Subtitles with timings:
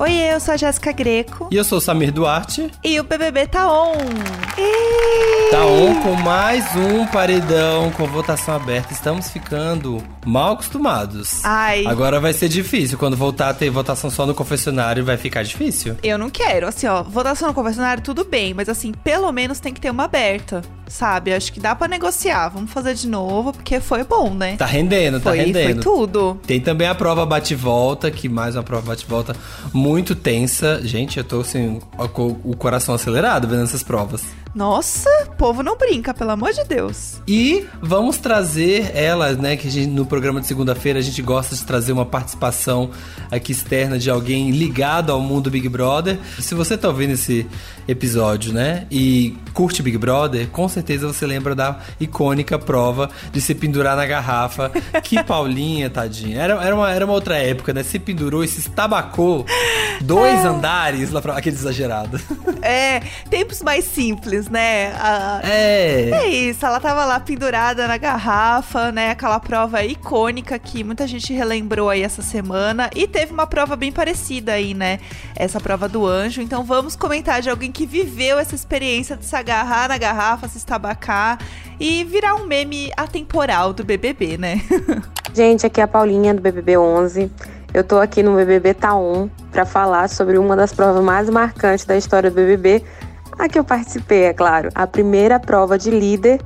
[0.00, 1.48] Oi, eu sou a Jéssica Greco.
[1.50, 2.70] E eu sou o Samir Duarte.
[2.82, 3.92] E o BBB tá on.
[5.50, 8.94] Tá on com mais um paredão com votação aberta.
[8.94, 11.44] Estamos ficando mal acostumados.
[11.44, 11.84] Ai.
[11.86, 12.96] Agora vai ser difícil.
[12.96, 15.94] Quando voltar a ter votação só no confessionário, vai ficar difícil.
[16.02, 16.66] Eu não quero.
[16.66, 18.54] Assim, ó, votação no confessionário, tudo bem.
[18.54, 20.62] Mas assim, pelo menos tem que ter uma aberta.
[20.90, 21.32] Sabe?
[21.32, 22.48] Acho que dá para negociar.
[22.48, 24.56] Vamos fazer de novo, porque foi bom, né?
[24.56, 25.82] Tá rendendo, tá foi, rendendo.
[25.82, 26.40] Foi tudo.
[26.44, 29.36] Tem também a prova bate-volta, que mais uma prova bate-volta
[29.72, 30.80] muito tensa.
[30.82, 31.80] Gente, eu tô assim,
[32.12, 34.24] com o coração acelerado vendo essas provas.
[34.54, 37.22] Nossa, o povo não brinca, pelo amor de Deus.
[37.26, 39.56] E vamos trazer elas, né?
[39.56, 42.90] Que gente, no programa de segunda-feira a gente gosta de trazer uma participação
[43.30, 46.18] aqui externa de alguém ligado ao mundo Big Brother.
[46.40, 47.46] Se você tá ouvindo esse
[47.86, 48.86] episódio, né?
[48.90, 54.06] E curte Big Brother, com certeza você lembra da icônica prova de se pendurar na
[54.06, 54.70] garrafa.
[55.02, 56.40] Que Paulinha, tadinha.
[56.40, 57.84] Era, era, uma, era uma outra época, né?
[57.84, 59.46] Se pendurou e se estabacou
[60.00, 60.46] dois é.
[60.46, 62.20] andares lá pra aquele exagerado.
[62.62, 64.92] É, tempos mais simples né?
[64.98, 65.40] A...
[65.44, 66.10] É.
[66.10, 69.10] É isso, ela tava lá pendurada na garrafa, né?
[69.10, 72.90] Aquela prova icônica que muita gente relembrou aí essa semana.
[72.94, 75.00] E teve uma prova bem parecida aí, né?
[75.36, 76.40] Essa prova do anjo.
[76.40, 80.58] Então vamos comentar de alguém que viveu essa experiência de se agarrar na garrafa, se
[80.58, 81.38] estabacar
[81.78, 84.60] e virar um meme atemporal do BBB, né?
[85.34, 87.30] gente, aqui é a Paulinha do BBB 11.
[87.72, 91.96] Eu tô aqui no BBB Taon para falar sobre uma das provas mais marcantes da
[91.96, 92.84] história do BBB,
[93.40, 96.40] a que eu participei, é claro, a primeira prova de líder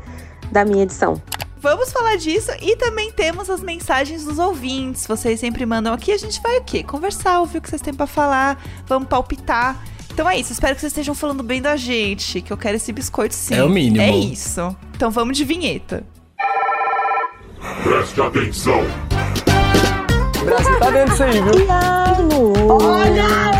[0.51, 1.21] da minha edição.
[1.57, 5.07] Vamos falar disso e também temos as mensagens dos ouvintes.
[5.07, 6.83] Vocês sempre mandam aqui, a gente vai o quê?
[6.83, 9.83] Conversar, ouvir o que vocês têm para falar, vamos palpitar.
[10.13, 12.93] Então é isso, espero que vocês estejam falando bem da gente, que eu quero esse
[12.93, 13.55] biscoito sim.
[13.55, 14.03] É o mínimo.
[14.03, 14.77] É isso.
[14.95, 16.05] Então vamos de vinheta.
[17.83, 18.83] Preste atenção.
[20.45, 21.67] Brasil tá vendo isso aí, viu?
[22.69, 23.54] Olha!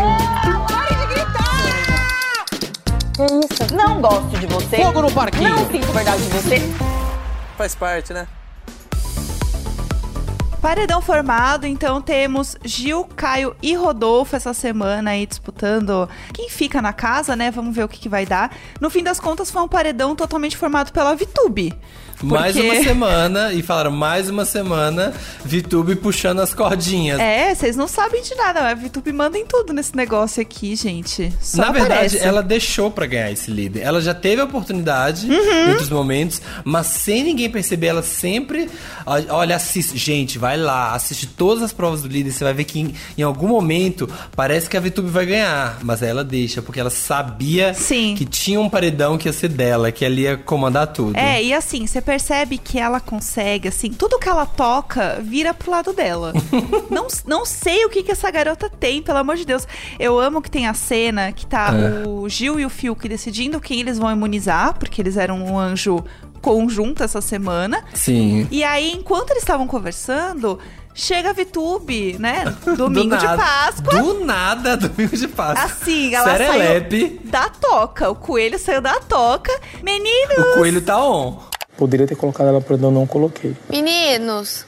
[3.15, 3.73] Que isso?
[3.73, 4.75] Não gosto de você.
[4.75, 5.49] Fogo no parquinho.
[5.49, 6.59] Não sinto verdade de você.
[7.55, 8.27] Faz parte, né?
[10.61, 16.91] Paredão formado, então temos Gil, Caio e Rodolfo essa semana aí disputando quem fica na
[16.91, 17.51] casa, né?
[17.51, 18.51] Vamos ver o que, que vai dar.
[18.81, 21.71] No fim das contas, foi um paredão totalmente formado pela VTube.
[22.27, 22.43] Porque...
[22.43, 25.13] Mais uma semana, e falaram mais uma semana,
[25.43, 27.19] VTube puxando as cordinhas.
[27.19, 31.31] É, vocês não sabem de nada, a VTube manda em tudo nesse negócio aqui, gente.
[31.39, 31.89] Só Na aparece.
[31.89, 33.81] verdade, ela deixou para ganhar esse líder.
[33.81, 35.67] Ela já teve a oportunidade uhum.
[35.67, 38.69] em outros momentos, mas sem ninguém perceber, ela sempre.
[39.05, 39.95] Olha, assiste.
[39.95, 43.21] Gente, vai lá, assiste todas as provas do líder, você vai ver que em, em
[43.21, 45.79] algum momento parece que a VTube vai ganhar.
[45.83, 48.15] Mas ela deixa, porque ela sabia Sim.
[48.17, 51.15] que tinha um paredão que ia ser dela, que ela ia comandar tudo.
[51.15, 52.14] É, e assim, você percebe
[52.63, 56.33] que ela consegue, assim, tudo que ela toca vira pro lado dela.
[56.89, 59.67] não, não sei o que, que essa garota tem, pelo amor de Deus.
[59.99, 62.07] Eu amo que tem a cena que tá é.
[62.07, 66.03] o Gil e o Fiuk decidindo quem eles vão imunizar, porque eles eram um anjo
[66.41, 67.83] conjunto essa semana.
[67.93, 68.47] Sim.
[68.51, 70.59] E aí, enquanto eles estavam conversando,
[70.93, 72.45] chega a VTube, né?
[72.77, 74.01] Domingo de Páscoa.
[74.01, 75.65] Do nada, domingo de Páscoa.
[75.65, 76.99] Assim, ela Serelepe.
[76.99, 78.09] saiu da toca.
[78.09, 79.51] O coelho saiu da toca.
[79.83, 80.37] Meninos!
[80.37, 81.39] O coelho tá on.
[81.77, 83.55] Poderia ter colocado ela pra eu não coloquei.
[83.69, 84.65] Meninos,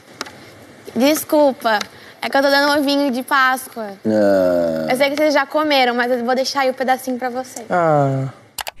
[0.94, 1.78] desculpa.
[2.20, 3.92] É que eu tô dando um vinho de Páscoa.
[4.04, 4.86] Ah.
[4.90, 7.66] Eu sei que vocês já comeram, mas eu vou deixar aí um pedacinho pra vocês.
[7.70, 8.28] Ah.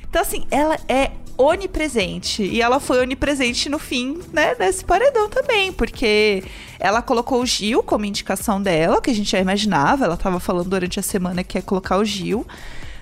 [0.08, 2.42] Então, assim, ela é onipresente.
[2.42, 6.42] E ela foi onipresente no fim, né, desse paredão também, porque
[6.80, 10.68] ela colocou o Gil como indicação dela, que a gente já imaginava, ela tava falando
[10.68, 12.44] durante a semana que ia colocar o Gil.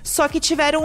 [0.06, 0.80] Só que tiveram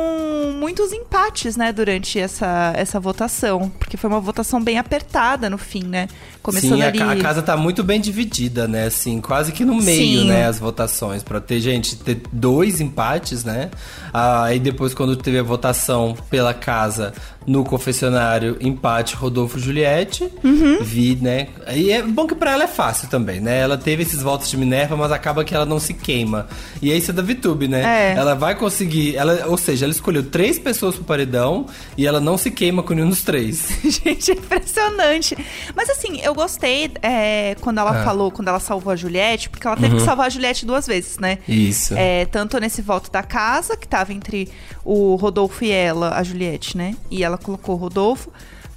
[0.58, 3.70] muitos empates, né, durante essa, essa votação.
[3.78, 6.08] Porque foi uma votação bem apertada no fim, né?
[6.42, 7.02] Começando Sim, ali...
[7.02, 8.88] a, casa tá muito bem dividida, né?
[8.88, 10.28] Assim, quase que no meio, Sim.
[10.28, 10.48] né?
[10.48, 11.22] As votações.
[11.22, 13.70] Pra ter, gente, ter dois empates, né?
[14.12, 17.14] Ah, aí depois, quando teve a votação pela casa
[17.46, 20.32] no confessionário, empate Rodolfo Juliette.
[20.44, 20.84] Uhum.
[20.84, 21.48] Vi, né?
[21.74, 23.60] E é bom que pra ela é fácil também, né?
[23.60, 26.48] Ela teve esses votos de Minerva, mas acaba que ela não se queima.
[26.82, 28.14] E é isso é da VTube, né?
[28.14, 28.18] É.
[28.18, 29.16] Ela vai conseguir.
[29.16, 31.66] Ela, ou seja, ela escolheu três pessoas pro paredão
[31.98, 33.70] e ela não se queima com nenhum dos três.
[33.84, 35.36] Gente, é impressionante.
[35.76, 38.04] Mas assim, eu gostei é, quando ela Ah.
[38.04, 41.18] falou, quando ela salvou a Juliette, porque ela teve que salvar a Juliette duas vezes,
[41.20, 41.40] né?
[41.48, 41.94] Isso.
[41.98, 44.50] É, tanto nesse voto da casa, que tava entre
[44.84, 46.96] o Rodolfo e ela, a Juliette, né?
[47.10, 48.32] E ela colocou o Rodolfo.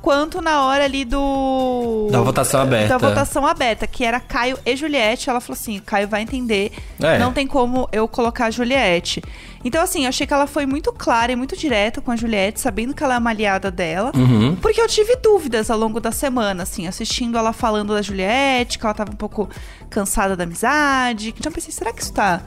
[0.05, 2.09] Quanto na hora ali do.
[2.13, 2.89] Da votação aberta.
[2.89, 5.31] Da votação aberta, que era Caio e Juliette.
[5.31, 6.73] Ela falou assim: Caio vai entender.
[7.01, 7.17] É.
[7.19, 9.23] Não tem como eu colocar a Juliette.
[9.65, 12.61] Então, assim, eu achei que ela foi muito clara e muito direta com a Juliette,
[12.61, 14.13] sabendo que ela é uma aliada dela.
[14.15, 14.55] Uhum.
[14.57, 18.85] Porque eu tive dúvidas ao longo da semana, assim, assistindo ela falando da Juliette, que
[18.85, 19.49] ela tava um pouco
[19.89, 21.31] cansada da amizade.
[21.31, 22.43] Então eu pensei, será que isso tá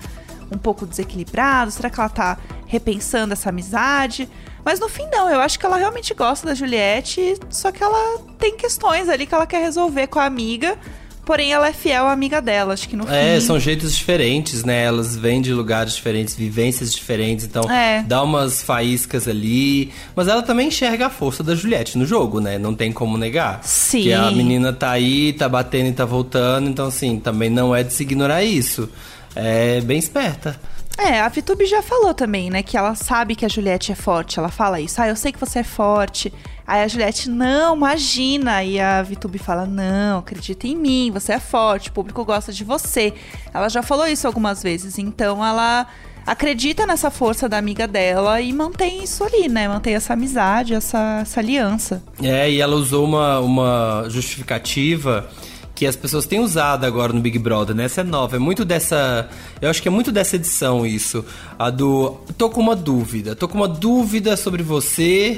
[0.52, 1.72] um pouco desequilibrado?
[1.72, 2.38] Será que ela tá
[2.68, 4.28] repensando essa amizade?
[4.64, 5.30] Mas no fim, não.
[5.30, 9.34] Eu acho que ela realmente gosta da Juliette, só que ela tem questões ali que
[9.34, 10.78] ela quer resolver com a amiga.
[11.26, 12.74] Porém, ela é fiel à amiga dela.
[12.74, 13.46] Acho que no É, fim.
[13.46, 14.86] são jeitos diferentes, né?
[14.86, 18.02] Elas vêm de lugares diferentes, vivências diferentes, então É.
[18.04, 19.92] dá umas faíscas ali.
[20.16, 22.58] Mas ela também enxerga a força da Juliette no jogo, né?
[22.58, 23.60] Não tem como negar.
[23.64, 24.04] Sim.
[24.04, 27.84] Que a menina tá aí, tá batendo e tá voltando, então assim, também não é
[27.84, 28.90] de se ignorar isso.
[29.36, 30.58] É bem esperta.
[30.98, 32.64] É, a Vitube já falou também, né?
[32.64, 34.40] Que ela sabe que a Juliette é forte.
[34.40, 35.02] Ela fala isso.
[35.02, 36.34] Ah, eu sei que você é forte.
[36.66, 38.64] Aí a Juliette, não, imagina.
[38.64, 42.64] E a Vitube fala, não, acredita em mim, você é forte, o público gosta de
[42.64, 43.14] você.
[43.54, 44.98] Ela já falou isso algumas vezes.
[44.98, 45.88] Então ela
[46.26, 49.68] acredita nessa força da amiga dela e mantém isso ali, né?
[49.70, 52.04] Mantém essa amizade, essa, essa aliança.
[52.22, 55.30] É, e ela usou uma, uma justificativa
[55.78, 57.86] que as pessoas têm usado agora no Big Brother, né?
[57.86, 59.30] Essa é nova, é muito dessa.
[59.62, 61.24] Eu acho que é muito dessa edição isso.
[61.60, 62.18] A do.
[62.36, 63.36] Tô com uma dúvida.
[63.36, 65.38] Tô com uma dúvida sobre você.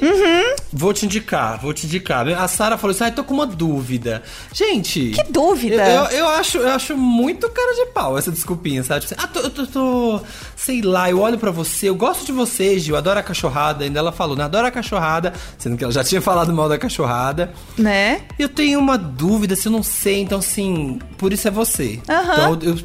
[0.71, 2.25] Vou te indicar, vou te indicar.
[2.29, 4.23] A Sara falou assim: ah, tô com uma dúvida.
[4.53, 5.09] Gente.
[5.09, 5.75] Que dúvida?
[5.89, 9.01] Eu, eu, eu acho, eu acho muito cara de pau essa desculpinha, sabe?
[9.05, 10.21] Tipo assim, ah, tô, eu tô, tô-
[10.55, 13.83] Sei lá, eu olho pra você, eu gosto de você, Gil, adoro a cachorrada.
[13.83, 14.45] Ainda ela falou, né?
[14.45, 17.51] Adoro a cachorrada, sendo que ela já tinha falado mal da cachorrada.
[17.77, 18.21] Né?
[18.37, 21.99] Eu tenho uma dúvida, se eu não sei, então assim, por isso é você.
[22.07, 22.33] Aham.
[22.53, 22.77] Então eu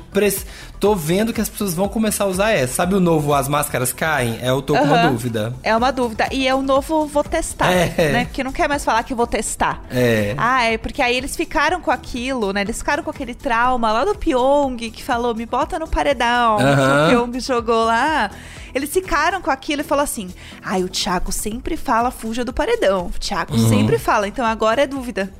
[0.81, 2.73] tô vendo que as pessoas vão começar a usar essa.
[2.75, 4.38] Sabe o novo As Máscaras Caem?
[4.41, 5.55] É eu tô com uma dúvida.
[5.62, 6.26] É uma dúvida.
[6.32, 8.12] E é o novo vou testar, É.
[8.12, 8.25] né?
[8.25, 9.82] Porque não quer mais falar que vou testar.
[9.91, 10.35] É.
[10.38, 12.62] Ah, é porque aí eles ficaram com aquilo, né?
[12.62, 16.58] Eles ficaram com aquele trauma lá do Pyong, que falou, me bota no paredão.
[16.58, 17.08] Aham.
[17.11, 18.31] Que o Pyong jogou lá.
[18.75, 20.31] Eles ficaram com aquilo e falou assim:
[20.64, 23.06] ai, o Thiago sempre fala, fuja do paredão.
[23.14, 23.69] O Thiago Uhum.
[23.69, 25.31] sempre fala, então agora é dúvida.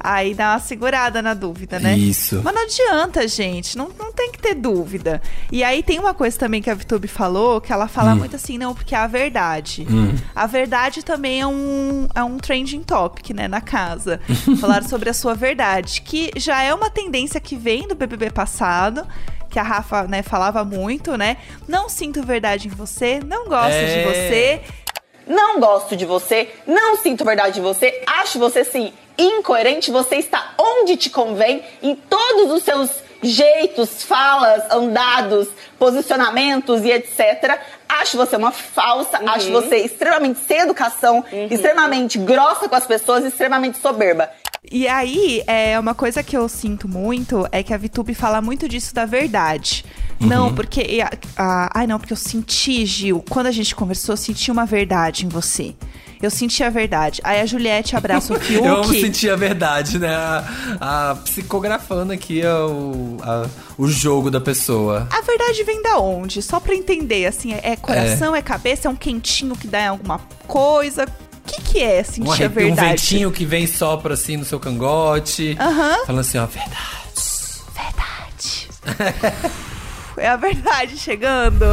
[0.00, 1.96] Aí dá uma segurada na dúvida, né?
[1.96, 2.40] Isso.
[2.44, 3.76] Mas não adianta, gente.
[3.76, 5.20] Não, não tem que ter dúvida.
[5.50, 8.58] E aí tem uma coisa também que a Vitube falou, que ela fala muito assim,
[8.58, 9.86] não, porque é a verdade.
[10.34, 14.20] A verdade também é um, é um trending topic, né, na casa.
[14.60, 19.06] Falar sobre a sua verdade, que já é uma tendência que vem do BBB passado.
[19.50, 21.38] Que a Rafa, né, falava muito, né?
[21.66, 23.86] Não sinto verdade em você, não gosto É.
[23.96, 24.60] de você.
[25.28, 30.54] Não gosto de você, não sinto verdade em você, acho você sim incoerente, você está
[30.56, 32.90] onde te convém, em todos os seus
[33.20, 35.48] jeitos, falas, andados,
[35.78, 37.58] posicionamentos e etc.
[37.88, 43.78] Acho você uma falsa, acho você extremamente sem educação, extremamente grossa com as pessoas, extremamente
[43.78, 44.30] soberba.
[44.70, 48.68] E aí, é uma coisa que eu sinto muito é que a Vitube fala muito
[48.68, 49.84] disso da verdade.
[50.20, 50.80] Não, porque.
[50.82, 54.50] e a- a- ai, não, porque eu senti, Gil, quando a gente conversou, eu senti
[54.50, 55.74] uma verdade em você.
[56.20, 57.20] Eu senti a verdade.
[57.22, 58.66] Aí a Juliette abraça o Fiuk.
[58.66, 60.12] Eu amo sentir a verdade, né?
[60.12, 63.46] A, a psicografando aqui é o, a-
[63.78, 65.06] o jogo da pessoa.
[65.12, 66.42] A verdade vem da onde?
[66.42, 68.42] Só pra entender, assim, é, é coração, é.
[68.42, 70.18] cabeça, é um quentinho que dá em alguma
[70.48, 71.04] coisa.
[71.04, 72.88] O que, que é sentir Um, a arrepio, um verdade?
[72.90, 75.56] ventinho que vem sopra assim no seu cangote.
[75.60, 76.04] Aham.
[76.04, 76.88] Falando assim, ó, verdade.
[77.76, 79.52] Verdade.
[80.18, 81.64] é a verdade chegando.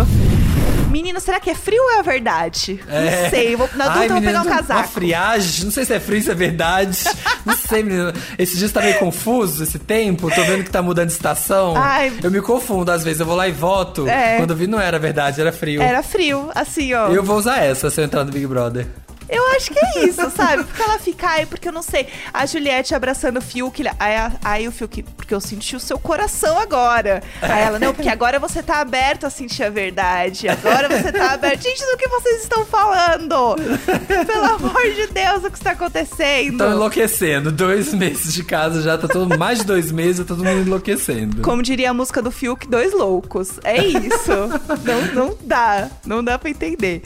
[0.89, 2.80] Menino, será que é frio ou é a verdade?
[2.88, 3.53] Não sei.
[3.57, 4.88] Vou, na dúvida, eu vou pegar um Uma casaco.
[4.89, 6.97] friagem, não sei se é frio, se é verdade.
[7.45, 8.13] não sei, menino.
[8.39, 10.30] Esse dia tá meio confuso, esse tempo.
[10.33, 11.74] Tô vendo que tá mudando de estação.
[11.75, 12.13] Ai.
[12.24, 13.19] Eu me confundo às vezes.
[13.19, 14.07] Eu vou lá e voto.
[14.07, 14.38] É.
[14.38, 15.81] Quando eu vi, não era verdade, era frio.
[15.81, 17.09] Era frio, assim, ó.
[17.09, 18.87] Eu vou usar essa se eu entrar no Big Brother.
[19.30, 20.64] Eu acho que é isso, sabe?
[20.64, 22.08] Porque ela fica aí, porque eu não sei.
[22.34, 25.98] A Juliette abraçando o Fiuk, aí, a- aí o Fiuk, porque eu senti o seu
[25.98, 27.24] coração agora.
[27.42, 30.48] Aí ela, não, porque agora você tá aberto a sentir a verdade.
[30.48, 31.64] Agora você tá aberto.
[31.64, 33.56] Gente, do que vocês estão falando?
[34.26, 36.58] Pelo amor de Deus, o que está acontecendo?
[36.60, 37.52] Tô enlouquecendo.
[37.52, 41.42] Dois meses de casa já, tá todo mais de dois meses, tá todo mundo enlouquecendo.
[41.42, 43.60] Como diria a música do Fiuk, dois loucos.
[43.64, 44.32] É isso.
[44.84, 45.90] não, não dá.
[46.06, 47.02] Não dá pra entender.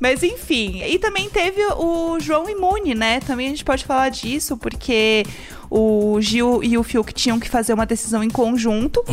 [0.00, 0.82] Mas enfim.
[0.82, 3.20] E também teve o João Imune, né?
[3.20, 5.24] Também a gente pode falar disso, porque
[5.70, 9.04] o Gil e o Fiuk tinham que fazer uma decisão em conjunto.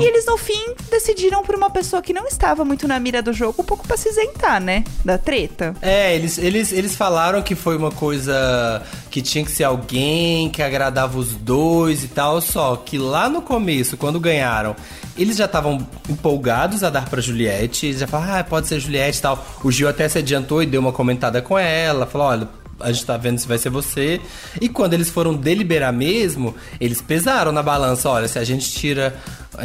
[0.00, 3.32] E eles, no fim, decidiram por uma pessoa que não estava muito na mira do
[3.32, 4.84] jogo, um pouco pra se isentar, né?
[5.04, 5.74] Da treta.
[5.82, 10.62] É, eles, eles, eles falaram que foi uma coisa que tinha que ser alguém que
[10.62, 14.74] agradava os dois e tal, só que lá no começo, quando ganharam,
[15.16, 19.18] eles já estavam empolgados a dar pra Juliette, eles já falaram, ah, pode ser Juliette
[19.18, 19.44] e tal.
[19.62, 22.48] O Gil até se adiantou e deu uma comentada com ela, falou, olha,
[22.80, 24.20] a gente tá vendo se vai ser você.
[24.60, 29.16] E quando eles foram deliberar mesmo, eles pesaram na balança, olha, se a gente tira,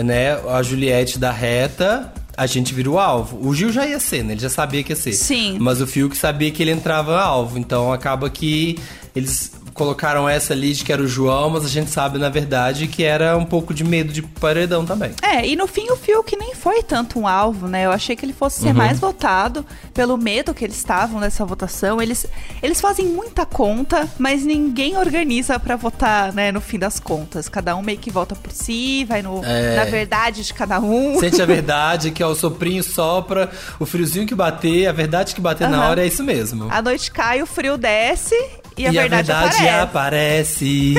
[0.03, 3.45] né, a Juliette da reta, a gente vira o alvo.
[3.47, 4.33] O Gil já ia ser, né?
[4.33, 5.13] Ele já sabia que ia ser.
[5.13, 5.57] Sim.
[5.59, 8.79] Mas o Fiuk sabia que ele entrava alvo, então acaba que
[9.15, 9.51] eles
[9.85, 13.03] colocaram essa ali de que era o João, mas a gente sabe, na verdade, que
[13.03, 15.11] era um pouco de medo de paredão também.
[15.23, 17.87] É, e no fim o Fiuk nem foi tanto um alvo, né?
[17.87, 18.73] Eu achei que ele fosse ser Uhum.
[18.75, 21.99] mais votado pelo medo que eles estavam nessa votação.
[21.99, 22.27] Eles,
[22.61, 27.49] eles fazem muita conta, mas ninguém organiza pra votar, né, no fim das contas.
[27.49, 29.77] Cada um meio que vota por si, vai no, É.
[29.77, 31.19] na verdade de cada um.
[31.19, 35.41] Sente a verdade, que é o soprinho sopra, o friozinho que bater, a verdade que
[35.41, 35.89] bater na Aham.
[35.89, 36.67] hora é isso mesmo.
[36.69, 38.35] A noite cai, o frio desce
[38.77, 39.63] e a verdade, aparece.
[39.79, 40.93] Aparece.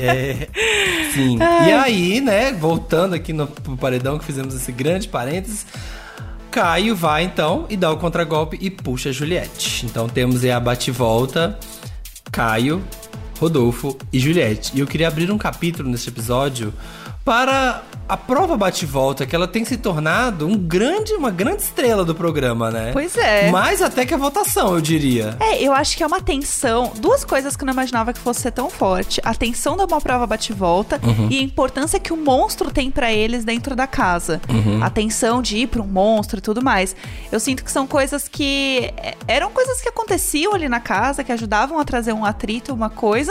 [0.00, 0.48] é.
[1.12, 1.38] Sim.
[1.38, 3.46] E aí, né, voltando aqui no
[3.78, 5.66] paredão que fizemos esse grande parênteses,
[6.50, 9.86] Caio vai então e dá o contragolpe e puxa a Juliette.
[9.86, 11.58] Então temos aí a bate-volta,
[12.30, 12.82] Caio,
[13.38, 14.72] Rodolfo e Juliette.
[14.74, 16.72] E eu queria abrir um capítulo neste episódio
[17.24, 22.14] para a prova bate-volta, que ela tem se tornado um grande, uma grande estrela do
[22.14, 22.90] programa, né?
[22.92, 23.50] Pois é.
[23.50, 25.34] Mais até que a votação, eu diria.
[25.40, 26.92] É, eu acho que é uma tensão.
[27.00, 30.00] Duas coisas que eu não imaginava que fosse ser tão forte: a tensão de uma
[30.02, 31.28] prova bate-volta Uhum.
[31.30, 34.38] e a importância que o monstro tem pra eles dentro da casa.
[34.50, 34.84] Uhum.
[34.84, 36.94] A tensão de ir pra um monstro e tudo mais.
[37.32, 38.92] Eu sinto que são coisas que.
[38.98, 42.90] é, eram coisas que aconteciam ali na casa, que ajudavam a trazer um atrito, uma
[42.90, 43.23] coisa,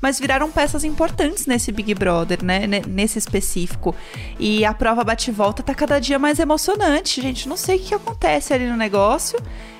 [0.00, 2.66] mas viraram peças importantes nesse Big Brother, né?
[2.66, 3.94] ne- Nesse específico.
[4.38, 7.48] E a prova bate-volta tá cada dia mais emocionante, gente.
[7.48, 9.38] Não sei o que acontece ali no negócio.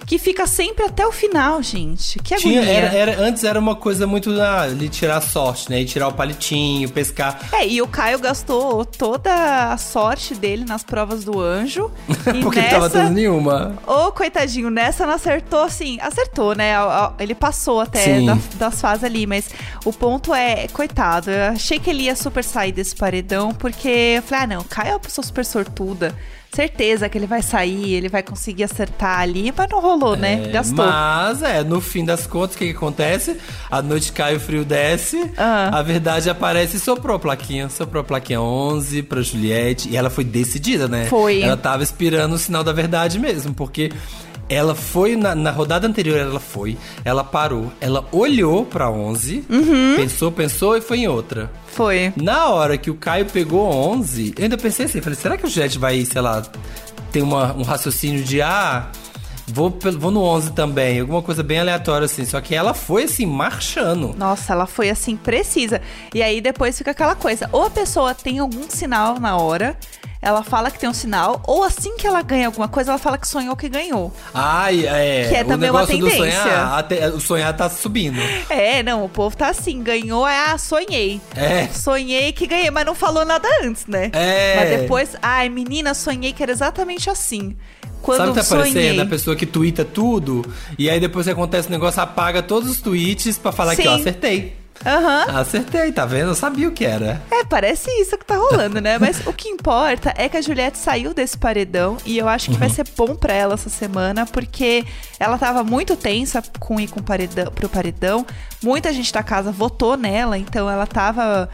[0.09, 2.19] Que fica sempre até o final, gente.
[2.21, 2.79] Que Tinha, agonia.
[2.79, 5.83] era, era- antes era uma coisa muito ah, de tirar sorte, né?
[5.83, 7.39] E tirar o palitinho, pescar.
[7.53, 11.91] É, e o Caio gastou toda a sorte dele nas provas do anjo.
[12.43, 12.75] porque nessa...
[12.75, 13.77] ele tava tendo nenhuma.
[13.87, 16.73] Ô, coitadinho, nessa não acertou, assim, acertou, né?
[17.19, 19.51] Ele passou até da- das fases ali, mas
[19.85, 24.23] o ponto é, coitado, eu achei que ele ia super sair desse paredão, porque eu
[24.23, 26.15] falei, ah, não, Caio é uma pessoa super sortuda.
[26.53, 30.45] Certeza que ele vai sair, ele vai conseguir acertar ali, mas não rolou, né?
[30.47, 30.85] É, Gastou.
[30.85, 33.37] Mas, é, no fim das contas, o que, que acontece?
[33.71, 35.71] A noite cai, o frio desce, Ah.
[35.79, 37.69] a verdade aparece e soprou a plaquinha.
[37.69, 39.89] Soprou a plaquinha 11 pra Juliette.
[39.91, 41.05] E ela foi decidida, né?
[41.05, 41.43] Foi.
[41.43, 43.93] Ela tava esperando o sinal da verdade mesmo, porque
[44.49, 49.95] ela foi, na, na rodada anterior, ela foi, ela parou, ela olhou pra 11, Uhum.
[49.97, 51.51] pensou, pensou e foi em outra.
[51.67, 52.13] Foi.
[52.17, 55.49] Na hora que o Caio pegou 11, eu ainda pensei assim, falei, será que o
[55.51, 56.43] Juliette vai, sei lá,
[57.13, 58.87] ter uma- um raciocínio de, ah,
[59.53, 62.25] vou, vou no 11 também, alguma coisa bem aleatória assim.
[62.25, 64.15] Só que ela foi assim, marchando.
[64.17, 65.81] Nossa, ela foi assim, precisa.
[66.15, 69.77] E aí depois fica aquela coisa: ou a pessoa tem algum sinal na hora,
[70.21, 73.17] ela fala que tem um sinal, ou assim que ela ganha alguma coisa, ela fala
[73.17, 74.13] que sonhou que ganhou.
[74.35, 75.29] Ai, é.
[75.29, 76.17] Que é o também uma tendência.
[76.19, 78.19] sonhar, até- o sonhar tá subindo.
[78.51, 81.21] É, não, o povo tá assim, ganhou, é, ah, sonhei.
[81.37, 81.69] É.
[81.69, 84.11] Sonhei que ganhei, mas não falou nada antes, né?
[84.13, 84.57] É.
[84.57, 87.57] Mas depois, ai, menina, sonhei que era exatamente assim.
[88.03, 88.63] Quando Sabe o que tá sonhei.
[88.71, 89.01] aparecendo?
[89.03, 90.45] A pessoa que twitta tudo,
[90.79, 93.95] e aí depois que acontece o negócio, apaga todos os tweets pra falar que, ó,
[93.97, 94.01] Sim.
[94.01, 94.57] acertei.
[94.87, 95.25] Aham.
[95.41, 96.29] Acertei, tá vendo?
[96.31, 97.21] Eu sabia o que era.
[97.33, 98.97] É, parece isso que tá rolando, né?
[98.97, 102.57] Mas o que importa é que a Juliette saiu desse paredão e eu acho que
[102.57, 104.85] vai ser bom pra ela essa semana, porque
[105.19, 108.25] ela tava muito tensa com ir com paredão, pro paredão.
[108.63, 111.49] Muita gente da casa votou nela, então ela tava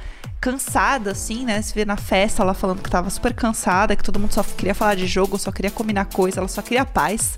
[0.45, 1.63] cansada, assim, né?
[1.63, 4.75] Se vê na festa ela falando que tava super cansada, que todo mundo só queria
[4.75, 7.35] falar de jogo, só queria combinar coisa, ela só queria paz.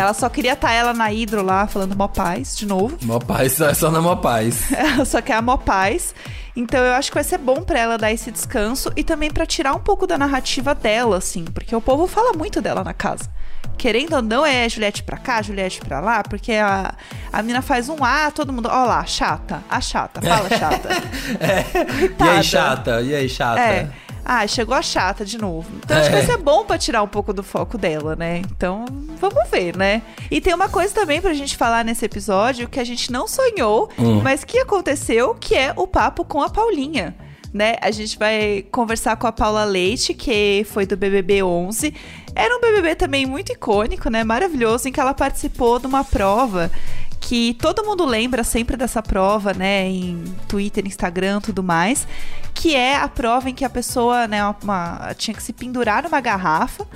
[0.00, 2.96] Ela só queria estar ela na hidro lá falando mó paz, de novo.
[3.02, 4.72] Mó paz, só, só na mó paz.
[4.72, 6.14] Ela só quer a mó paz.
[6.56, 9.44] Então eu acho que vai ser bom pra ela dar esse descanso e também pra
[9.44, 13.28] tirar um pouco da narrativa dela, assim, porque o povo fala muito dela na casa.
[13.76, 16.94] Querendo ou não, é Juliette pra cá, Juliette pra lá, porque a,
[17.30, 20.88] a mina faz um A, todo mundo, ó lá, chata, a chata, fala chata.
[22.02, 22.30] E Coitada.
[22.30, 23.00] aí, chata?
[23.02, 23.60] E aí, chata?
[23.60, 23.90] É.
[24.28, 25.70] Ah, chegou a chata de novo.
[25.84, 26.18] Então acho que É.
[26.18, 28.38] vai ser bom pra tirar um pouco do foco dela, né?
[28.50, 28.84] Então,
[29.20, 30.02] vamos ver, né?
[30.28, 33.88] E tem uma coisa também pra gente falar nesse episódio que a gente não sonhou,
[33.96, 34.20] Hum.
[34.22, 37.14] mas que aconteceu, que é o papo com a Paulinha.
[37.54, 37.76] Né?
[37.80, 41.94] A gente vai conversar com a Paula Leite, que foi do BBB 11.
[42.34, 44.24] Era um BBB também muito icônico, né?
[44.24, 46.70] Maravilhoso, em que ela participou de uma prova
[47.20, 52.06] que todo mundo lembra sempre dessa prova, né, em Twitter, Instagram, tudo mais,
[52.54, 56.20] que é a prova em que a pessoa, né, uma- tinha que se pendurar numa
[56.20, 56.86] garrafa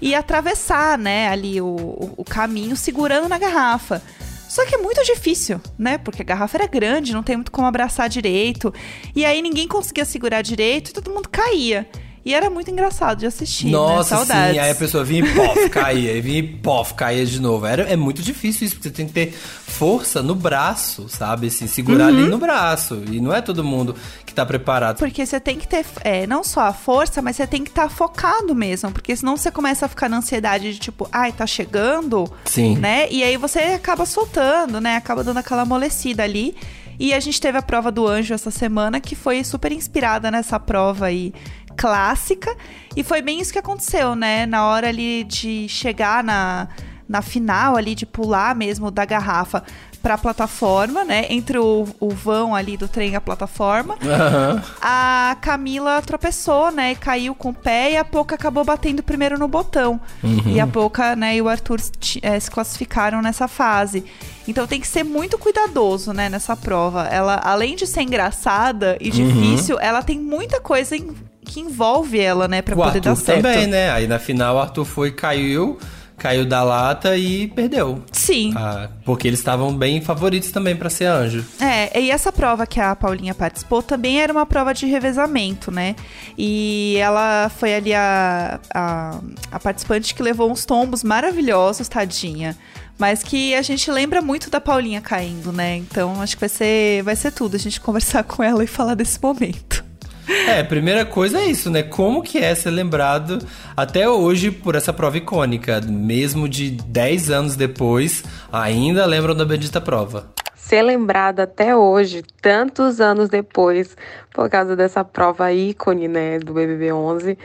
[0.00, 4.00] e atravessar, né, ali o, o- o caminho segurando na garrafa.
[4.48, 5.96] Só que é muito difícil, né?
[5.96, 8.72] Porque a garrafa era grande, não tem muito como abraçar direito.
[9.16, 11.88] E aí ninguém conseguia segurar direito e todo mundo caía.
[12.24, 13.72] E era muito engraçado de assistir, né?
[13.72, 14.52] Nossa, Saudades.
[14.54, 14.58] sim.
[14.60, 16.22] Aí a pessoa vinha e pof, caía.
[16.22, 17.66] Vinha e pof, caía de novo.
[17.66, 21.48] Era, é muito difícil isso, porque você tem que ter força no braço, sabe?
[21.48, 22.18] Assim, segurar Uhum.
[22.20, 23.02] ali no braço.
[23.10, 24.98] E não é todo mundo que tá preparado.
[24.98, 27.88] Porque você tem que ter é, não só a força, mas você tem que estar
[27.88, 28.92] focado mesmo.
[28.92, 32.76] Porque senão você começa a ficar na ansiedade de tipo, ai, tá chegando, Sim.
[32.76, 33.08] né?
[33.10, 34.94] E aí você acaba soltando, né?
[34.96, 36.54] Acaba dando aquela amolecida ali.
[37.00, 40.60] E a gente teve a prova do anjo essa semana, que foi super inspirada nessa
[40.60, 41.32] prova aí
[41.76, 42.54] clássica.
[42.96, 44.46] E foi bem isso que aconteceu, né?
[44.46, 46.68] Na hora ali de chegar na,
[47.08, 49.62] na final ali, de pular mesmo da garrafa
[50.02, 51.26] pra plataforma, né?
[51.30, 53.96] Entre o, o vão ali do trem e a plataforma.
[54.02, 54.60] Aham.
[54.80, 56.96] A Camila tropeçou, né?
[56.96, 60.00] Caiu com o pé e a Poca acabou batendo primeiro no botão.
[60.46, 61.80] E a Poca, né, e o Arthur
[62.20, 64.04] eh, se classificaram nessa fase.
[64.48, 67.04] Então tem que ser muito cuidadoso, né, nessa prova.
[67.04, 71.14] Ela, além de ser engraçada e difícil, ela tem muita coisa em-
[71.52, 73.42] que envolve ela, né, pra O poder dar Arthur certo.
[73.42, 73.90] também, né?
[73.90, 75.78] Aí na final o Arthur foi, caiu,
[76.16, 78.02] caiu da lata e perdeu.
[78.10, 78.54] Sim.
[78.56, 81.44] Ah, porque eles estavam bem favoritos também pra ser anjo.
[81.60, 85.94] É, e essa prova que a Paulinha participou também era uma prova de revezamento, né?
[86.38, 92.56] E ela foi ali a, a, a participante que levou uns tombos maravilhosos, tadinha.
[92.98, 95.76] Mas que a gente lembra muito da Paulinha caindo, né?
[95.76, 98.94] Então acho que vai ser, vai ser tudo a gente conversar com ela e falar
[98.94, 99.84] desse momento.
[100.28, 101.82] É, primeira coisa é isso, né?
[101.82, 103.38] Como que é ser lembrado
[103.76, 105.80] até hoje por essa prova icônica?
[105.80, 110.32] Mesmo de 10 anos depois, ainda lembram da bendita prova.
[110.54, 113.96] ser lembrada até hoje, tantos anos depois,
[114.32, 117.36] por causa dessa prova ícone, né, do BBB 11.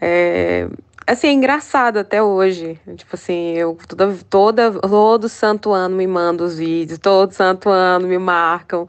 [0.00, 0.68] É,
[1.06, 2.78] assim, é engraçado até hoje.
[2.96, 8.06] Tipo assim, eu toda, toda, todo santo ano me mandam os vídeos, todo santo ano
[8.06, 8.86] me marcam.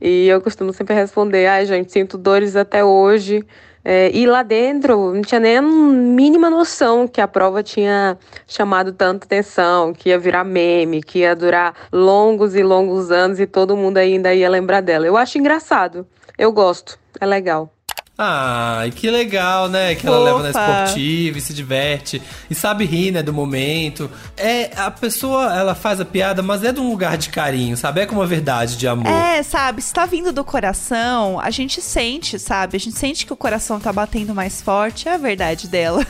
[0.00, 3.44] E eu costumo sempre responder, ai gente, sinto dores até hoje.
[3.88, 8.92] É, e lá dentro, não tinha nem a mínima noção que a prova tinha chamado
[8.92, 13.76] tanta atenção, que ia virar meme, que ia durar longos e longos anos e todo
[13.76, 15.06] mundo ainda ia lembrar dela.
[15.06, 16.04] Eu acho engraçado.
[16.36, 16.98] Eu gosto.
[17.20, 17.75] É legal.
[18.18, 19.94] Ai, que legal, né?
[19.94, 22.22] Que ela leva na esportiva e se diverte.
[22.48, 24.10] E sabe rir, né, do momento.
[24.38, 28.00] É, a pessoa, ela faz a piada, mas é de um lugar de carinho, sabe?
[28.00, 29.06] É com uma verdade de amor.
[29.06, 32.78] É, sabe, se tá vindo do coração, a gente sente, sabe?
[32.78, 36.02] A gente sente que o coração tá batendo mais forte, é a verdade dela.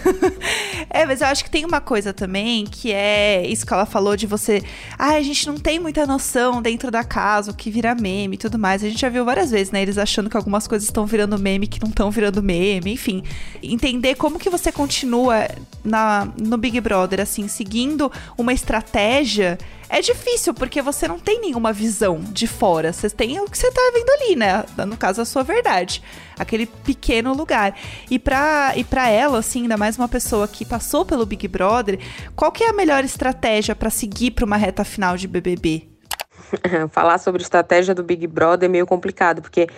[0.88, 4.16] é, mas eu acho que tem uma coisa também que é isso que ela falou
[4.16, 4.62] de você.
[4.96, 8.38] Ah, a gente não tem muita noção dentro da casa, o que vira meme e
[8.38, 8.84] tudo mais.
[8.84, 9.82] A gente já viu várias vezes, né?
[9.82, 13.24] Eles achando que algumas coisas estão virando meme que não estão virando meme, enfim.
[13.62, 15.48] Entender como que você continua
[15.82, 19.56] na, no Big Brother, assim, seguindo uma estratégia.
[19.88, 22.92] É difícil, porque você não tem nenhuma visão de fora.
[22.92, 24.64] Você tem o que você tá vendo ali, né?
[24.86, 26.02] No caso, a sua verdade.
[26.38, 27.74] Aquele pequeno lugar.
[28.10, 31.98] E pra, e pra ela, assim, ainda mais uma pessoa que passou pelo Big Brother,
[32.34, 35.88] qual que é a melhor estratégia pra seguir pra uma reta final de BBB?
[36.90, 39.68] Falar sobre estratégia do Big Brother é meio complicado, porque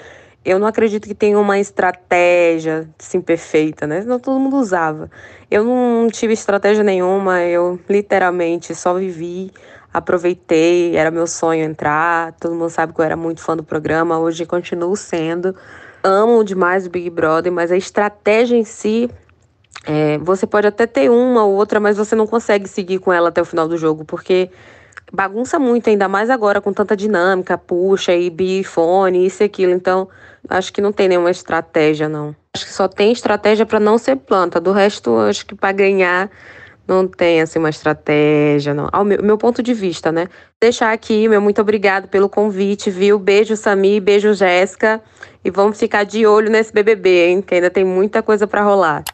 [0.44, 4.03] eu não acredito que tenha uma estratégia assim perfeita, né?
[4.03, 5.11] Senão todo mundo usava.
[5.51, 9.51] Eu não tive estratégia nenhuma, eu literalmente só vivi,
[9.92, 12.33] aproveitei, era meu sonho entrar.
[12.40, 15.55] Todo mundo sabe que eu era muito fã do programa, hoje continuo sendo.
[16.03, 19.11] Amo demais o Big Brother, mas a estratégia em si
[19.85, 23.29] é, você pode até ter uma ou outra, mas você não consegue seguir com ela
[23.29, 24.51] até o final do jogo, porque
[25.12, 29.73] bagunça muito, ainda mais agora com tanta dinâmica, puxa e bifone, isso e aquilo.
[29.73, 30.09] Então,
[30.49, 32.35] acho que não tem nenhuma estratégia, não.
[32.55, 34.61] Acho que só tem estratégia para não ser planta.
[34.61, 36.31] Do resto, acho que para ganhar
[36.87, 38.88] não tem assim uma estratégia, não.
[38.90, 40.29] Ao meu, meu ponto de vista, né?
[40.61, 43.18] Deixar aqui, meu muito obrigado pelo convite, viu?
[43.18, 45.01] Beijo, Sami, beijo, Jéssica.
[45.44, 47.42] E vamos ficar de olho nesse BBB, hein?
[47.42, 49.05] Que ainda tem muita coisa para rolar.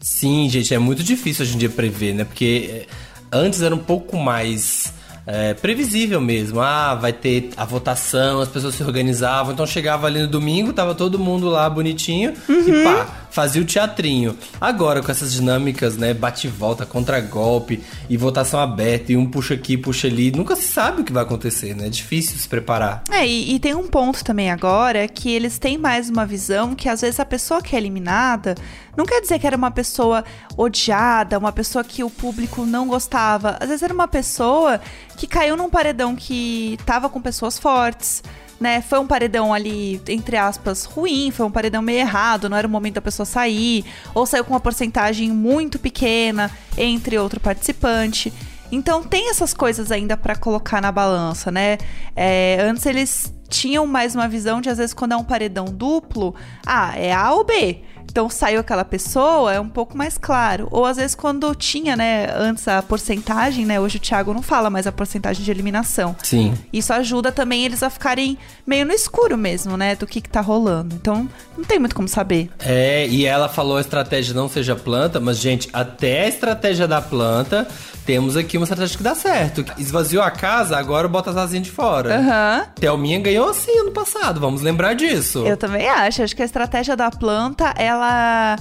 [0.00, 2.24] Sim, gente, é muito difícil hoje em dia prever, né?
[2.24, 2.86] Porque é,
[3.32, 4.92] antes era um pouco mais
[5.26, 6.60] é, previsível mesmo.
[6.60, 9.52] Ah, vai ter a votação, as pessoas se organizavam.
[9.52, 14.38] Então chegava ali no domingo, tava todo mundo lá bonitinho e pá, fazia o teatrinho.
[14.60, 16.14] Agora, com essas dinâmicas, né?
[16.14, 20.68] Bate e volta, contra-golpe e votação aberta, e um puxa aqui, puxa ali, nunca se
[20.68, 21.86] sabe o que vai acontecer, né?
[21.86, 23.02] É difícil se preparar.
[23.10, 26.88] É, e, e tem um ponto também agora que eles têm mais uma visão que
[26.88, 28.54] às vezes a pessoa que é eliminada
[28.96, 30.24] não quer dizer que era uma pessoa
[30.56, 33.56] odiada, uma pessoa que o público não gostava.
[33.60, 34.80] Às vezes era uma pessoa
[35.16, 38.22] que caiu num paredão que tava com pessoas fortes.
[38.64, 42.66] Né, foi um paredão ali, entre aspas, ruim, foi um paredão meio errado, não era
[42.66, 48.32] o momento da pessoa sair, ou saiu com uma porcentagem muito pequena entre outro participante.
[48.72, 51.76] Então tem essas coisas ainda pra colocar na balança, né?
[52.16, 56.34] É, antes eles tinham mais uma visão de às vezes quando é um paredão duplo,
[56.64, 57.82] ah, é A ou B.
[58.14, 60.68] Então saiu aquela pessoa, é um pouco mais claro.
[60.70, 63.80] Ou às vezes quando tinha, né, antes a porcentagem, né?
[63.80, 66.14] Hoje o Thiago não fala mais a porcentagem de eliminação.
[66.22, 66.54] Sim.
[66.72, 69.96] Isso ajuda também eles a ficarem meio no escuro mesmo, né?
[69.96, 70.94] Do que, que tá rolando.
[70.94, 72.50] Então, não tem muito como saber.
[72.60, 77.02] É, e ela falou a estratégia não seja planta, mas, gente, até a estratégia da
[77.02, 77.66] planta
[78.04, 79.64] temos aqui uma estratégia que dá certo.
[79.78, 82.18] Esvaziou a casa, agora bota as asinhas de fora.
[82.18, 82.66] Aham.
[82.74, 85.46] Thelminha ganhou assim ano passado, vamos lembrar disso.
[85.46, 86.22] Eu também acho.
[86.22, 88.56] Acho que a estratégia da planta, ela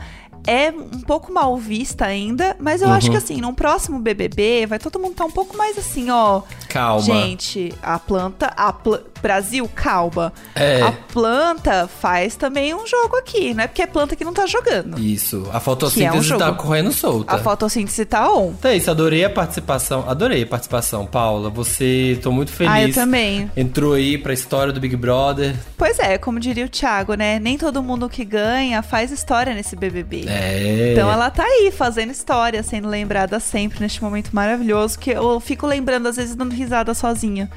[0.46, 4.80] é um pouco mal vista ainda, mas eu acho que assim, num próximo BBB, vai
[4.80, 6.42] todo mundo estar um pouco mais assim, ó.
[6.74, 7.04] Calma.
[7.04, 10.34] Gente, a planta, a pla- Brasil, calma.
[10.54, 10.82] É.
[10.82, 14.46] A planta faz também um jogo aqui, não é porque é planta que não tá
[14.46, 15.00] jogando.
[15.00, 17.34] Isso, a Que é um fotossíntese tá correndo solta.
[17.34, 18.54] A fotossíntese tá on.
[18.60, 20.04] Então é isso, adorei a participação.
[20.10, 21.50] Adorei a participação, Paula.
[21.52, 22.74] Você, tô muito feliz.
[22.74, 23.50] Ah, eu também.
[23.56, 25.56] Entrou aí pra história do Big Brother.
[25.78, 27.40] Pois é, como diria o Thiago, né?
[27.40, 30.26] Nem todo mundo que ganha faz história nesse BBB.
[30.28, 30.92] É.
[30.92, 35.66] Então ela tá aí fazendo história, sendo lembrada sempre neste momento maravilhoso que eu fico
[35.66, 37.50] lembrando às vezes dando risada sozinha,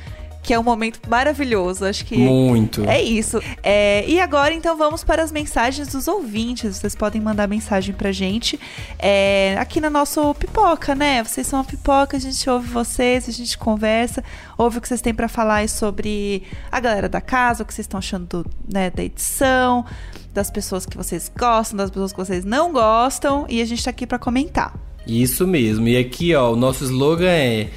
[0.43, 1.85] que é um momento maravilhoso.
[1.85, 2.85] Acho que Muito.
[2.85, 3.41] é isso.
[3.65, 6.77] É, e agora, então, vamos para as mensagens dos ouvintes.
[6.79, 8.59] Vocês podem mandar mensagem pra gente
[8.97, 11.25] é, aqui no nosso Pipoca, né?
[11.25, 14.23] Vocês são a Pipoca, a gente ouve vocês, a gente conversa,
[14.57, 17.85] ouve o que vocês têm pra falar sobre a galera da casa, o que vocês
[17.85, 19.85] estão achando do- né, da edição,
[20.33, 23.91] das pessoas que vocês gostam, das pessoas que vocês não gostam, e a gente tá
[23.91, 24.73] aqui pra comentar.
[25.07, 25.89] Isso mesmo.
[25.89, 27.69] E aqui, ó, o nosso slogan é,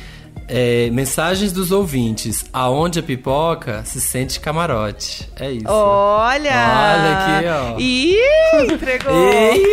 [0.49, 2.45] é, mensagens dos ouvintes.
[2.51, 5.29] Aonde a pipoca se sente camarote.
[5.35, 5.67] É isso.
[5.67, 6.51] Olha!
[6.51, 7.79] Olha aqui, ó.
[7.79, 9.31] Ih, entregou!
[9.31, 9.63] Ei!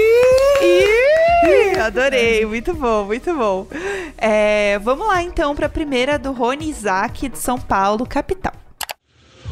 [0.62, 3.66] Ih, adorei, muito bom, muito bom.
[4.18, 8.52] É, vamos lá então para a primeira do Rony Isaac de São Paulo, capital.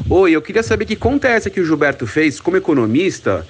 [0.07, 3.45] Oi, eu queria saber que conta é essa que o Gilberto fez como economista.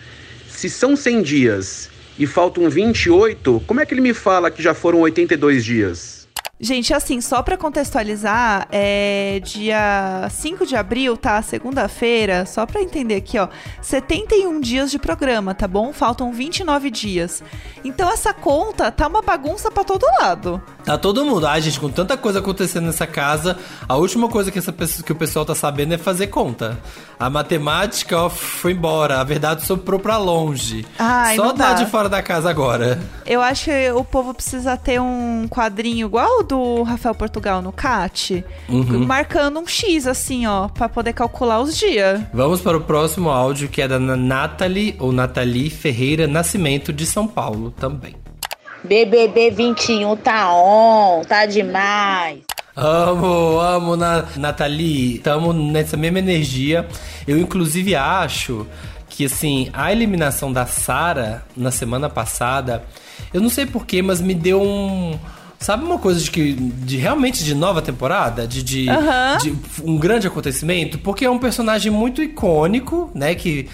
[0.47, 4.73] Se são 100 dias e faltam 28, como é que ele me fala que já
[4.73, 6.14] foram 82 dias?
[6.57, 11.41] Gente, assim, só para contextualizar, é dia 5 de abril, tá?
[11.41, 13.49] Segunda-feira, só para entender aqui, ó.
[13.81, 15.91] 71 dias de programa, tá bom?
[15.91, 17.43] Faltam 29 dias.
[17.83, 20.61] Então essa conta tá uma bagunça para todo lado.
[20.85, 21.45] Tá todo mundo.
[21.45, 25.15] Ai, gente, com tanta coisa acontecendo nessa casa, a última coisa que, essa que o
[25.15, 26.79] pessoal tá sabendo é fazer conta.
[27.19, 29.19] A matemática, ó, foi embora.
[29.19, 30.85] A verdade soprou pra longe.
[30.97, 32.97] Ai, Só tá de fora da casa agora.
[33.25, 37.71] Eu acho que o povo precisa ter um quadrinho igual o do Rafael Portugal no
[37.71, 38.43] CAT,
[39.05, 42.21] marcando um X assim, ó, pra poder calcular os dias.
[42.33, 47.27] Vamos para o próximo áudio, que é da Nathalie, ou Nathalie Ferreira Nascimento, de São
[47.27, 48.15] Paulo também.
[48.83, 52.41] BBB 21 tá on, tá demais.
[52.75, 55.19] Amo, amo, Na Nathalie.
[55.19, 56.85] Tamo nessa mesma energia.
[57.25, 58.67] Eu, inclusive, acho
[59.09, 62.83] que, assim, a eliminação da Sara na semana passada,
[63.33, 65.17] eu não sei porquê, mas me deu um.
[65.59, 66.53] Sabe uma coisa de que.
[66.53, 68.47] De realmente de nova temporada?
[68.47, 68.85] De, de,
[69.41, 70.97] de um grande acontecimento?
[70.99, 73.33] Porque é um personagem muito icônico, né?
[73.35, 73.67] Que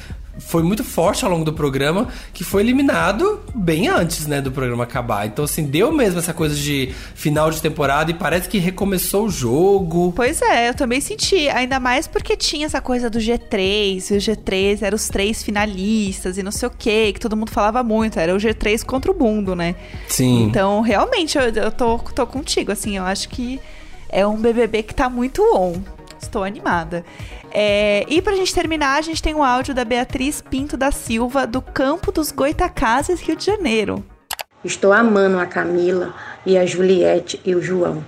[0.48, 4.84] foi muito forte ao longo do programa, que foi eliminado bem antes, né, do programa
[4.84, 5.26] acabar.
[5.26, 9.30] Então, assim, deu mesmo essa coisa de final de temporada e parece que recomeçou o
[9.30, 10.12] jogo.
[10.16, 14.18] Pois é, eu também senti, ainda mais porque tinha essa coisa do G3, e o
[14.18, 18.20] G3 eram os três finalistas e não sei o que, que todo mundo falava muito,
[18.20, 19.76] era o G3 contra o mundo, né?
[20.08, 20.44] Sim.
[20.44, 23.60] Então, realmente, eu, eu tô, tô contigo, assim, eu acho que
[24.10, 25.82] é um BBB que tá muito on.
[26.22, 27.04] Estou animada.
[27.52, 31.48] É, e pra gente terminar, a gente tem um áudio da Beatriz Pinto da Silva,
[31.48, 34.04] do Campo dos Goitacazes, Rio de Janeiro.
[34.64, 36.14] Estou amando a Camila
[36.46, 38.04] e a Juliette e o João.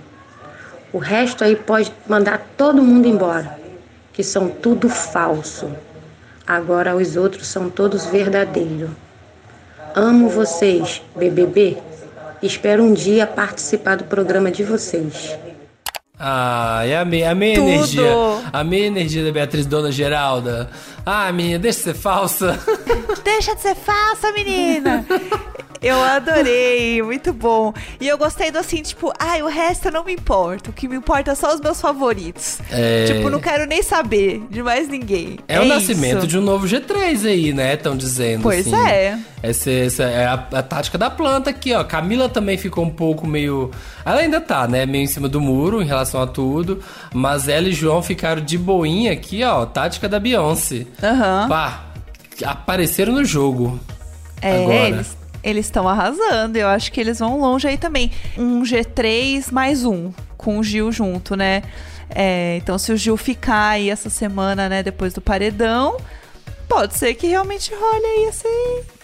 [0.92, 3.58] O resto aí pode mandar todo mundo embora,
[4.12, 5.70] que são tudo falso.
[6.46, 8.90] Agora os outros são todos verdadeiros.
[9.94, 11.78] Amo vocês, BBB.
[12.40, 15.36] Espero um dia participar do programa de vocês.
[16.18, 17.68] Ah, é a minha, a minha Tudo.
[17.68, 18.12] energia.
[18.52, 20.70] A minha energia da Beatriz Dona Geralda.
[21.06, 22.58] Ah, menina, deixa de ser falsa.
[23.24, 25.04] Deixa de ser falsa, menina!
[25.84, 27.74] Eu adorei, muito bom.
[28.00, 30.70] E eu gostei do assim, tipo, ai, o resto eu não me importa.
[30.70, 32.58] O que me importa é só os meus favoritos.
[32.70, 33.04] É.
[33.04, 35.38] Tipo, não quero nem saber de mais ninguém.
[35.46, 37.74] É, o nascimento de um novo G3 aí, né?
[37.74, 38.42] Estão dizendo.
[38.42, 38.88] Pois assim.
[38.88, 39.18] é.
[39.42, 41.84] Essa, essa é a, a tática da planta aqui, ó.
[41.84, 43.70] Camila também ficou um pouco meio.
[44.06, 44.86] Ela ainda tá, né?
[44.86, 46.82] Meio em cima do muro em relação a tudo.
[47.12, 49.66] Mas ela e João ficaram de boinha aqui, ó.
[49.66, 50.86] Tática da Beyoncé.
[51.02, 51.48] Aham.
[51.48, 51.84] Pá,
[52.44, 53.78] apareceram no jogo.
[54.40, 54.88] É, agora.
[54.88, 56.56] eles eles estão arrasando.
[56.56, 58.10] Eu acho que eles vão longe aí também.
[58.36, 61.62] Um G3 mais um, com o Gil junto, né?
[62.08, 65.98] É, então, se o Gil ficar aí essa semana, né, depois do paredão,
[66.68, 68.48] pode ser que realmente role aí esse,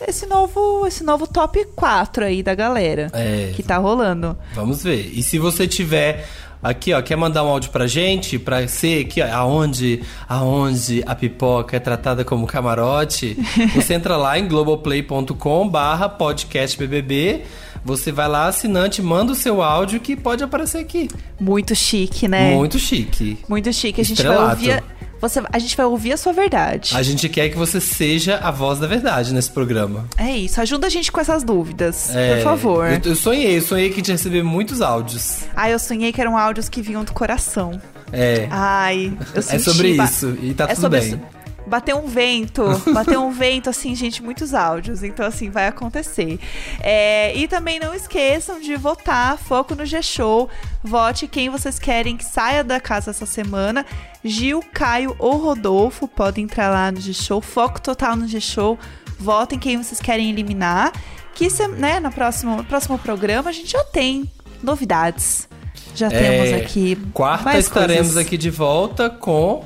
[0.09, 3.53] esse, novo, esse novo top 4 aí da galera É.
[3.55, 4.37] que tá rolando.
[4.55, 5.11] Vamos ver.
[5.15, 6.27] E se você tiver
[6.63, 11.15] aqui, ó, quer mandar um áudio pra gente, pra ser aqui, ó, aonde, aonde a
[11.15, 13.37] pipoca é tratada como camarote,
[13.75, 17.43] você entra lá em globoplay.com barra podcastbbb,
[17.85, 21.09] você vai lá, assinante, manda o seu áudio que pode aparecer aqui.
[21.41, 22.55] Muito chique, né?
[22.55, 23.39] Muito chique.
[23.49, 24.01] Muito chique.
[24.01, 24.57] A gente vai Estrelato.
[24.57, 24.85] ouvir.
[25.21, 26.97] Você, a gente vai ouvir a sua verdade.
[26.97, 30.07] A gente quer que você seja a voz da verdade nesse programa.
[30.17, 30.61] É isso.
[30.61, 32.15] Ajuda a gente com essas dúvidas.
[32.15, 32.87] É, por favor.
[32.91, 35.41] Eu, eu sonhei, eu sonhei que a gente receber muitos áudios.
[35.55, 37.81] Ai, eu sonhei que eram áudios que vinham do coração.
[38.13, 38.49] É.
[38.51, 39.63] Ai, eu é senti...
[39.65, 40.37] sobre ba- isso.
[40.43, 41.09] E tá é tudo sobre bem.
[41.11, 41.21] isso.
[41.67, 45.03] Bateu um vento, bateu um vento, assim, gente, muitos áudios.
[45.03, 46.39] Então, assim, vai acontecer.
[46.81, 50.49] É, e também não esqueçam de votar, foco no G-Show.
[50.83, 53.85] Vote quem vocês querem que saia da casa essa semana.
[54.25, 57.41] Gil, Caio ou Rodolfo, podem entrar lá no G-Show.
[57.41, 58.79] Foco total no G-Show.
[59.19, 60.93] Votem quem vocês querem eliminar.
[61.35, 64.29] Que, se- né, no próximo, no próximo programa a gente já tem
[64.63, 65.49] novidades.
[65.95, 66.97] Já temos É, aqui.
[67.13, 68.17] Quarta estaremos coisas.
[68.17, 69.65] aqui de volta com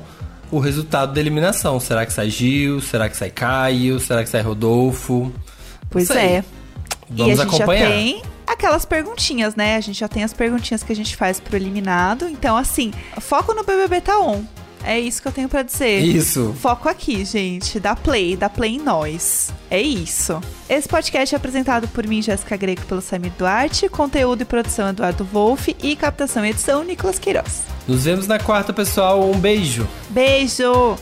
[0.55, 1.79] o resultado da eliminação.
[1.81, 2.79] Será que sai Gil?
[2.79, 3.99] Será que sai Caio?
[3.99, 5.31] Será que sai Rodolfo?
[5.89, 6.45] Pois é.
[7.09, 7.89] Vamos e a gente acompanhar.
[7.89, 9.75] já tem aquelas perguntinhas, né?
[9.75, 12.29] A gente já tem as perguntinhas que a gente faz pro eliminado.
[12.29, 14.45] Então, assim, foco no BBB tá on.
[14.85, 15.99] É isso que eu tenho pra dizer.
[16.03, 16.55] Isso.
[16.61, 17.79] Foco aqui, gente.
[17.79, 19.51] Dá play, dá play em nós.
[19.69, 20.39] É isso.
[20.69, 23.89] Esse podcast é apresentado por mim, Jéssica Greco, pelo Samir Duarte.
[23.89, 25.75] Conteúdo e produção, Eduardo Wolff.
[25.81, 27.63] E captação e edição, Nicolas Queiroz.
[27.87, 29.29] Nos vemos na quarta, pessoal.
[29.29, 29.87] Um beijo.
[30.09, 30.95] Beijo!